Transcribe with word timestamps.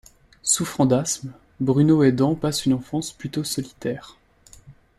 Souffrant 0.41 0.87
d'asthme, 0.87 1.31
Bruno 1.59 2.01
Edan 2.03 2.33
passe 2.33 2.65
une 2.65 2.73
enfance 2.73 3.11
plutôt 3.11 3.43
solitaire. 3.43 4.17